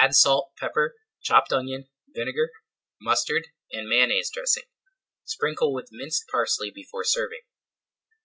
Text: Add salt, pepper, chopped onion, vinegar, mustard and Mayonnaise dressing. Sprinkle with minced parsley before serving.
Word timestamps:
Add 0.00 0.16
salt, 0.16 0.50
pepper, 0.58 0.96
chopped 1.22 1.52
onion, 1.52 1.88
vinegar, 2.08 2.50
mustard 3.00 3.46
and 3.70 3.88
Mayonnaise 3.88 4.28
dressing. 4.34 4.64
Sprinkle 5.22 5.72
with 5.72 5.90
minced 5.92 6.24
parsley 6.28 6.72
before 6.74 7.04
serving. 7.04 7.42